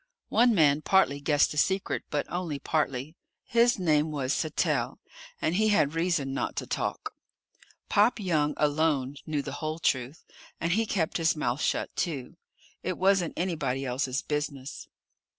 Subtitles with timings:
[0.29, 3.15] One man partly guessed the secret, but only partly.
[3.43, 4.97] His name was Sattell
[5.39, 7.13] and he had reason not to talk.
[7.87, 10.25] Pop Young alone knew the whole truth,
[10.59, 12.35] and he kept his mouth shut, too.
[12.81, 14.87] It wasn't anybody else's business.